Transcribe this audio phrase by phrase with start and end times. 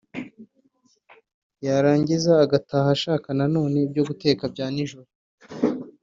[1.65, 5.09] yarangiza agataha ashaka na none ibyo guteka bya nijoro